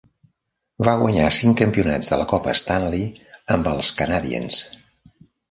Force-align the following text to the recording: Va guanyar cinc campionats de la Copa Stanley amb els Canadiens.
Va 0.87 0.93
guanyar 1.01 1.27
cinc 1.39 1.59
campionats 1.59 2.09
de 2.13 2.19
la 2.21 2.25
Copa 2.31 2.57
Stanley 2.61 3.05
amb 3.57 3.71
els 3.75 3.93
Canadiens. 4.01 4.61